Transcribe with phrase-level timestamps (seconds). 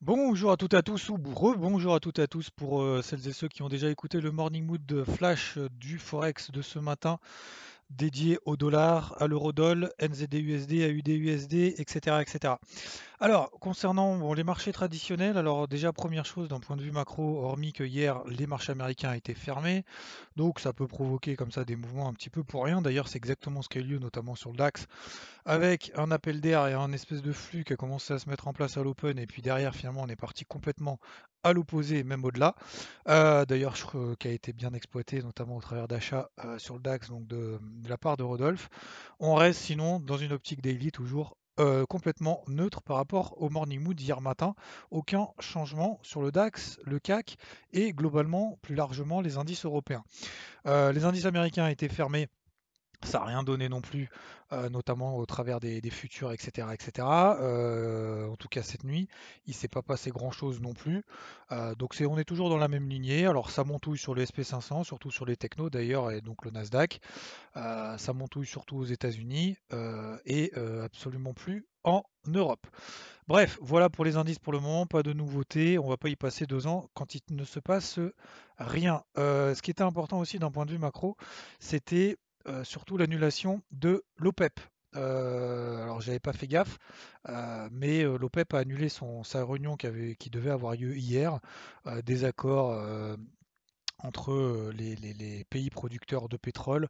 [0.00, 3.02] Bonjour à toutes et à tous, ou re-bonjour à toutes et à tous pour euh,
[3.02, 6.62] celles et ceux qui ont déjà écouté le Morning Mood Flash euh, du Forex de
[6.62, 7.18] ce matin.
[7.90, 12.54] Dédié au dollar, à l'eurodoll, NZD-USD, AUD-USD, etc., etc.
[13.20, 17.72] Alors, concernant les marchés traditionnels, alors déjà première chose d'un point de vue macro, hormis
[17.72, 19.84] que hier les marchés américains étaient fermés,
[20.36, 22.80] donc ça peut provoquer comme ça des mouvements un petit peu pour rien.
[22.80, 24.86] D'ailleurs, c'est exactement ce qui a eu lieu, notamment sur le DAX,
[25.46, 28.46] avec un appel d'air et un espèce de flux qui a commencé à se mettre
[28.46, 31.00] en place à l'open, et puis derrière finalement on est parti complètement
[31.44, 32.54] à l'opposé, même au-delà.
[33.08, 36.74] Euh, d'ailleurs, je crois qui a été bien exploité, notamment au travers d'achats euh, sur
[36.74, 37.58] le DAX, donc de,
[37.88, 38.68] la part de Rodolphe.
[39.20, 43.80] On reste sinon dans une optique daily toujours euh, complètement neutre par rapport au morning
[43.80, 44.54] mood d'hier matin.
[44.90, 47.36] Aucun changement sur le DAX, le CAC
[47.72, 50.04] et globalement, plus largement, les indices européens.
[50.66, 52.28] Les indices américains étaient fermés
[53.02, 54.10] ça n'a rien donné non plus,
[54.70, 56.68] notamment au travers des, futurs, etc.
[56.72, 57.06] etc.
[57.06, 59.08] en tout cas cette nuit,
[59.46, 61.04] il ne s'est pas passé grand-chose non plus.
[61.78, 63.26] donc on est toujours dans la même lignée.
[63.26, 67.00] Alors ça montouille sur le SP500, surtout sur les technos d'ailleurs, et donc le Nasdaq.
[67.54, 69.56] ça montouille surtout aux États-Unis
[70.24, 70.52] et
[70.82, 72.66] absolument plus en Europe.
[73.28, 76.16] Bref, voilà pour les indices pour le moment, pas de nouveautés, on va pas y
[76.16, 78.00] passer deux ans quand il ne se passe
[78.58, 79.02] rien.
[79.16, 81.16] ce qui était important aussi d'un point de vue macro,
[81.60, 82.16] c'était
[82.64, 84.60] surtout l'annulation de l'OPEP.
[84.96, 86.78] Euh, alors j'avais pas fait gaffe,
[87.28, 91.40] euh, mais l'OPEP a annulé son, sa réunion qui, avait, qui devait avoir lieu hier,
[92.04, 92.80] des accords
[94.02, 96.88] entre les, pays producteurs de pétrole,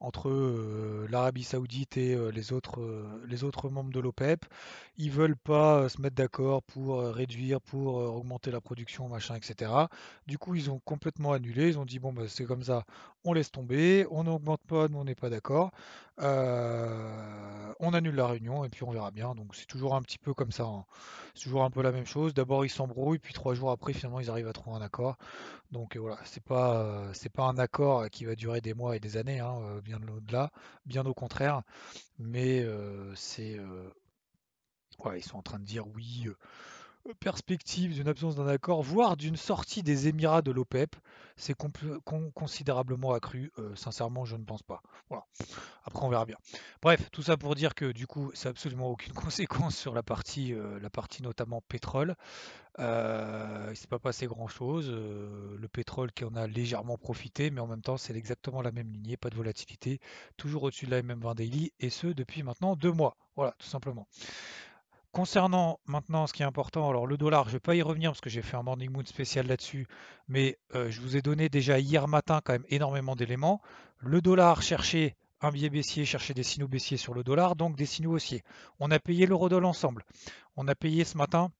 [0.00, 0.30] entre
[1.10, 4.44] l'Arabie saoudite et les, autres, membres de l'OPEP.
[4.98, 9.72] Ils veulent pas se mettre d'accord pour réduire, pour augmenter la production, machin, etc.
[10.26, 11.68] Du coup, ils ont complètement annulé.
[11.68, 12.84] Ils ont dit bon, bah, c'est comme ça,
[13.24, 15.70] on laisse tomber, on n'augmente pas, nous on n'est pas d'accord.
[16.18, 19.34] on annule la réunion et puis on verra bien.
[19.34, 20.64] Donc c'est toujours un petit peu comme ça.
[20.64, 20.84] Hein.
[21.34, 22.34] C'est toujours un peu la même chose.
[22.34, 25.16] D'abord ils s'embrouillent, puis trois jours après finalement ils arrivent à trouver un accord.
[25.72, 29.16] Donc voilà, c'est pas c'est pas un accord qui va durer des mois et des
[29.16, 30.50] années, hein, bien au-delà,
[30.86, 31.62] bien au contraire.
[32.18, 32.66] Mais
[33.14, 33.58] c'est
[35.16, 36.28] ils sont en train de dire oui
[37.14, 40.96] perspective d'une absence d'un accord, voire d'une sortie des Émirats de l'OPEP,
[41.36, 41.54] c'est
[42.34, 43.50] considérablement accru.
[43.58, 44.82] Euh, sincèrement, je ne pense pas.
[45.08, 45.24] Voilà.
[45.84, 46.36] Après, on verra bien.
[46.82, 50.52] Bref, tout ça pour dire que du coup, c'est absolument aucune conséquence sur la partie,
[50.52, 52.14] euh, la partie notamment pétrole.
[52.78, 54.90] Euh, il ne s'est pas passé grand-chose.
[54.90, 58.90] le pétrole qui en a légèrement profité, mais en même temps, c'est exactement la même
[58.92, 60.00] lignée, pas de volatilité,
[60.36, 63.16] toujours au-dessus de la MM20 daily, et ce depuis maintenant deux mois.
[63.36, 64.06] Voilà, tout simplement.
[65.12, 68.12] Concernant maintenant ce qui est important, alors le dollar, je ne vais pas y revenir
[68.12, 69.88] parce que j'ai fait un morning mood spécial là-dessus,
[70.28, 73.60] mais euh, je vous ai donné déjà hier matin quand même énormément d'éléments.
[73.98, 77.86] Le dollar cherchait un biais baissier, cherchait des signaux baissiers sur le dollar, donc des
[77.86, 78.44] signaux haussiers.
[78.78, 80.04] On a payé l'eurodoll ensemble.
[80.56, 81.50] On a payé ce matin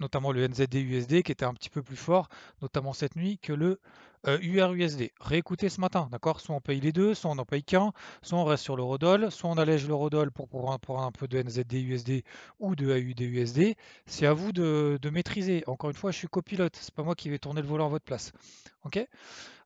[0.00, 2.28] notamment le NZD-USD qui était un petit peu plus fort,
[2.60, 3.80] notamment cette nuit, que le
[4.26, 5.02] UR-USD.
[5.02, 6.40] Euh, Réécoutez ce matin, d'accord?
[6.40, 7.92] Soit on paye les deux, soit on n'en paye qu'un,
[8.22, 11.42] soit on reste sur l'eurodoll, soit on allège l'eurodoll pour, pour, pour, un peu de
[11.42, 12.22] NZD-USD
[12.60, 13.74] ou de AUD-USD.
[14.06, 15.64] C'est à vous de, de, maîtriser.
[15.66, 17.90] Encore une fois, je suis copilote, c'est pas moi qui vais tourner le volant à
[17.90, 18.32] votre place.
[18.84, 19.04] Ok?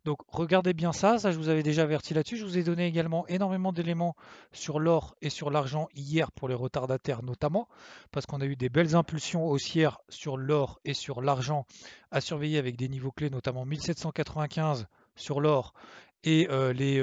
[0.06, 2.36] Donc regardez bien ça, ça je vous avais déjà averti là-dessus.
[2.36, 4.14] Je vous ai donné également énormément d'éléments
[4.52, 7.66] sur l'or et sur l'argent hier pour les retardataires notamment,
[8.12, 11.66] parce qu'on a eu des belles impulsions haussières sur l'or et sur l'argent
[12.12, 15.74] à surveiller avec des niveaux clés, notamment 1795 sur l'or
[16.22, 17.00] et euh, les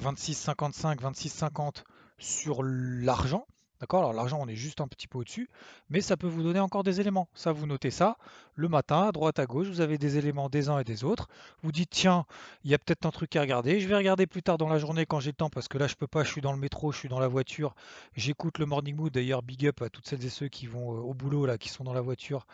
[0.00, 1.84] 26,55, euh, 26,50
[2.16, 3.46] sur l'argent.
[3.92, 5.48] Alors l'argent, on est juste un petit peu au-dessus,
[5.90, 7.28] mais ça peut vous donner encore des éléments.
[7.34, 8.16] Ça, vous notez ça.
[8.54, 11.28] Le matin, à droite, à gauche, vous avez des éléments des uns et des autres.
[11.62, 12.24] Vous dites, tiens,
[12.64, 13.80] il y a peut-être un truc à regarder.
[13.80, 15.86] Je vais regarder plus tard dans la journée quand j'ai le temps, parce que là,
[15.86, 17.74] je peux pas, je suis dans le métro, je suis dans la voiture.
[18.14, 19.12] J'écoute le Morning Mood.
[19.12, 21.68] D'ailleurs, big up à toutes celles et ceux qui vont euh, au boulot, là, qui
[21.68, 22.46] sont dans la voiture.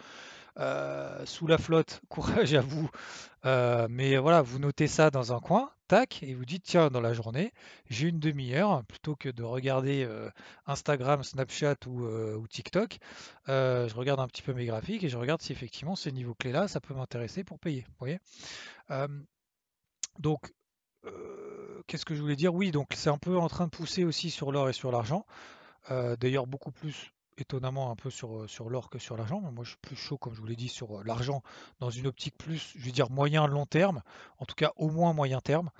[0.58, 2.90] Euh, sous la flotte, courage à vous.
[3.46, 7.00] Euh, mais voilà, vous notez ça dans un coin, tac, et vous dites tiens, dans
[7.00, 7.52] la journée,
[7.88, 10.28] j'ai une demi-heure, plutôt que de regarder euh,
[10.66, 12.98] Instagram, Snapchat ou, TikTok,
[13.46, 16.68] je regarde un petit peu mes graphiques et je regarde si effectivement ces niveaux clés-là,
[16.68, 17.84] ça peut m'intéresser pour payer.
[17.88, 18.18] Vous voyez
[20.18, 20.52] donc,
[21.86, 22.52] qu'est-ce que je voulais dire?
[22.52, 25.24] Oui, donc c'est un peu en train de pousser aussi sur l'or et sur l'argent.
[25.88, 29.40] D'ailleurs, beaucoup plus étonnamment un peu sur, sur l'or que sur l'argent.
[29.40, 31.42] Moi, je suis plus chaud, comme je vous l'ai dit, sur l'argent
[31.78, 34.02] dans une optique plus, je veux dire, moyen-long terme,
[34.38, 35.70] en tout cas au moins moyen terme.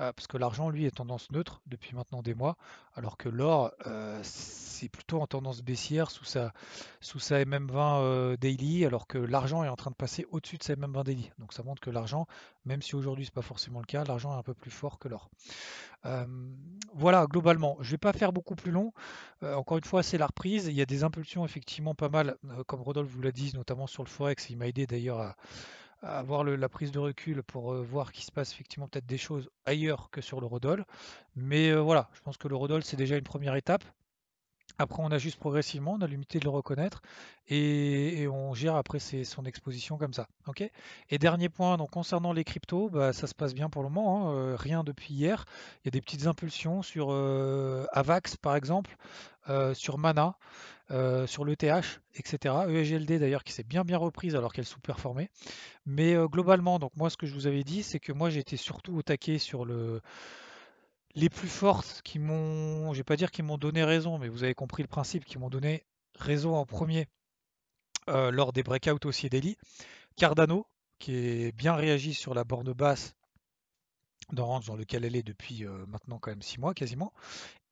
[0.00, 2.56] Euh, parce que l'argent, lui, est tendance neutre depuis maintenant des mois,
[2.94, 6.52] alors que l'or, euh, c'est plutôt en tendance baissière sous sa,
[7.00, 10.62] sous sa MM20 euh, daily, alors que l'argent est en train de passer au-dessus de
[10.62, 11.30] sa MM20 daily.
[11.40, 12.28] Donc ça montre que l'argent,
[12.64, 15.00] même si aujourd'hui ce n'est pas forcément le cas, l'argent est un peu plus fort
[15.00, 15.30] que l'or.
[16.94, 18.92] Voilà, globalement, je ne vais pas faire beaucoup plus long.
[19.42, 20.66] encore une fois, c'est la reprise.
[20.66, 22.36] Il y a des impulsions effectivement pas mal,
[22.66, 24.50] comme Rodolphe vous l'a dit, notamment sur le Forex.
[24.50, 25.36] Il m'a aidé d'ailleurs à
[26.02, 30.10] avoir la prise de recul pour voir qu'il se passe effectivement peut-être des choses ailleurs
[30.10, 30.84] que sur le Rodol.
[31.36, 33.84] Mais voilà, je pense que le Rodol, c'est déjà une première étape.
[34.78, 37.02] Après, on ajuste progressivement, on a l'humilité de le reconnaître
[37.48, 40.28] et, on gère après son exposition comme ça.
[41.10, 44.34] et dernier point, concernant les cryptos, bah, ça se passe bien pour le moment, hein,
[44.34, 45.44] euh, rien depuis hier.
[45.82, 47.10] Il y a des petites impulsions sur
[47.92, 48.96] Avax par exemple,
[49.74, 50.36] sur Mana.
[50.90, 52.54] Euh, sur l'ETH, etc.
[52.66, 55.28] EGLD d'ailleurs qui s'est bien bien reprise alors qu'elle sous-performait.
[55.84, 58.56] Mais euh, globalement, donc moi ce que je vous avais dit, c'est que moi j'étais
[58.56, 60.00] surtout au taquet sur le
[61.18, 64.44] les plus fortes qui m'ont, je vais pas dire qui m'ont donné raison, mais vous
[64.44, 65.84] avez compris le principe, qui m'ont donné
[66.14, 67.08] raison en premier
[68.08, 69.56] euh, lors des breakouts aussi daily.
[70.16, 70.66] Cardano,
[71.00, 73.14] qui est bien réagi sur la borne basse
[74.32, 77.12] dans dans lequel elle est depuis maintenant quand même 6 mois quasiment.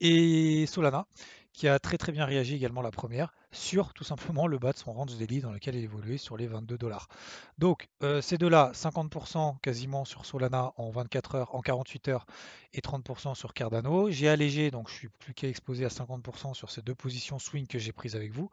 [0.01, 1.07] Et Solana,
[1.55, 4.77] qui a très très bien réagi également la première sur tout simplement le bas de
[4.77, 7.09] son range daily dans lequel il évoluait sur les 22 dollars.
[7.57, 7.89] Donc
[8.21, 12.27] ces deux-là, 50% quasiment sur Solana en 24 heures, en 48 heures
[12.75, 14.11] et 30% sur Cardano.
[14.11, 17.67] J'ai allégé, donc je suis plus qu'à exposer à 50% sur ces deux positions swing
[17.67, 18.51] que j'ai prises avec vous.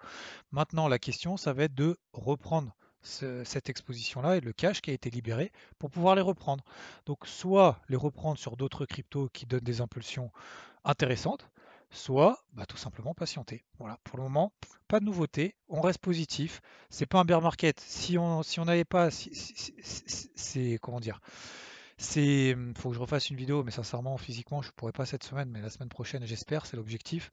[0.51, 2.73] Maintenant la question, ça va être de reprendre
[3.03, 6.63] cette exposition-là et le cash qui a été libéré pour pouvoir les reprendre.
[7.05, 10.31] Donc soit les reprendre sur d'autres cryptos qui donnent des impulsions
[10.83, 11.49] intéressantes,
[11.91, 13.63] soit bah, tout simplement patienter.
[13.77, 14.51] Voilà, pour le moment,
[14.87, 16.61] pas de nouveauté, on reste positif.
[16.89, 17.79] C'est pas un bear market.
[17.79, 21.19] Si on si on n'avait pas, c'est comment dire,
[21.97, 25.49] c'est faut que je refasse une vidéo, mais sincèrement, physiquement, je pourrais pas cette semaine,
[25.49, 27.31] mais la semaine prochaine, j'espère, c'est l'objectif.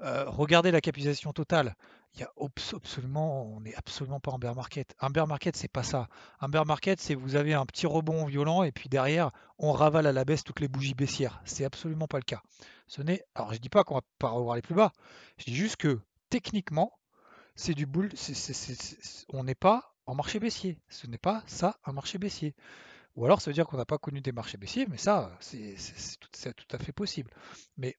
[0.00, 1.74] Euh, regardez la capitalisation totale.
[2.14, 2.30] Il y a
[2.74, 4.94] absolument, on n'est absolument pas en bear market.
[5.00, 6.08] Un bear market, c'est pas ça.
[6.40, 10.06] Un bear market, c'est vous avez un petit rebond violent et puis derrière, on ravale
[10.06, 11.42] à la baisse toutes les bougies baissières.
[11.44, 12.40] C'est absolument pas le cas.
[12.86, 14.92] Ce n'est, alors je dis pas qu'on va pas revoir les plus bas.
[15.38, 16.00] Je dis juste que
[16.30, 16.92] techniquement,
[17.54, 18.10] c'est du bull.
[19.30, 20.78] on n'est pas en marché baissier.
[20.88, 22.54] Ce n'est pas ça un marché baissier.
[23.16, 25.76] Ou alors ça veut dire qu'on n'a pas connu des marchés baissiers, mais ça, c'est
[26.20, 27.30] tout, à fait possible.
[27.78, 27.96] Mais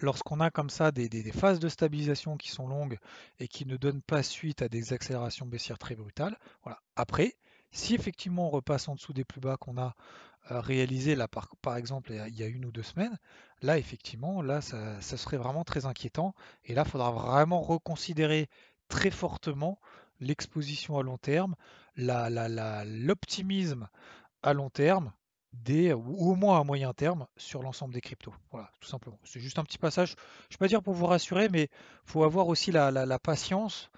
[0.00, 2.98] lorsqu'on a comme ça des, phases de stabilisation qui sont longues
[3.40, 6.80] et qui ne donnent pas suite à des accélérations baissières très brutales, voilà.
[6.94, 7.36] Après,
[7.72, 9.94] si effectivement on repasse en dessous des plus bas qu'on a
[10.50, 13.18] euh, réalisés là par, par, exemple il y a une ou deux semaines,
[13.62, 16.34] là effectivement là ça, serait vraiment très inquiétant
[16.64, 18.48] et là il faudra vraiment reconsidérer
[18.88, 19.78] très fortement
[20.22, 21.54] l'exposition à long terme,
[21.96, 23.88] l'optimisme
[24.42, 25.12] à long terme
[25.52, 28.34] des, ou au moins à moyen terme sur l'ensemble des cryptos.
[28.50, 29.18] Voilà, tout simplement.
[29.24, 30.16] C'est juste un petit passage.
[30.48, 33.90] Je ne vais pas dire pour vous rassurer, mais il faut avoir aussi la, patience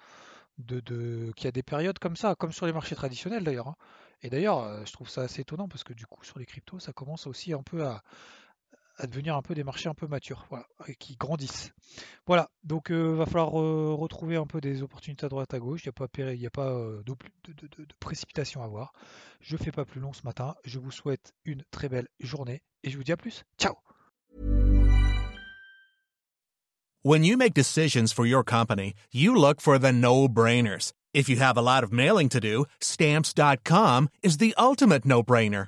[0.57, 3.69] de, de qu'il y a des périodes comme ça, comme sur les marchés traditionnels d'ailleurs.
[3.69, 3.75] Hein.
[4.21, 6.79] Et d'ailleurs, euh, je trouve ça assez étonnant parce que du coup, sur les cryptos,
[6.79, 8.01] ça commence aussi un peu à,
[8.97, 11.71] à devenir un peu des marchés un peu matures, voilà, et qui grandissent.
[12.25, 15.59] Voilà, donc il euh, va falloir euh, retrouver un peu des opportunités à droite à
[15.59, 15.81] gauche.
[15.85, 17.15] Il n'y a pas, y a pas euh, de,
[17.53, 18.93] de, de, précipitation à voir.
[19.41, 20.55] Je fais pas plus long ce matin.
[20.63, 23.43] Je vous souhaite une très belle journée et je vous dis à plus.
[23.57, 23.75] Ciao.
[27.03, 30.91] When you make decisions for your company, you look for the no-brainers.
[31.13, 35.67] If you have a lot of mailing to do, stamps.com is the ultimate no-brainer.